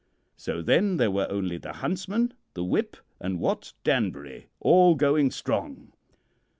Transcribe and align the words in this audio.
So 0.35 0.63
then 0.63 0.97
there 0.97 1.11
were 1.11 1.27
only 1.29 1.59
the 1.59 1.73
huntsman, 1.73 2.33
the 2.55 2.63
whip, 2.63 2.97
and 3.19 3.39
Wat 3.39 3.73
Danbury 3.83 4.47
all 4.59 4.95
going 4.95 5.29
strong. 5.29 5.93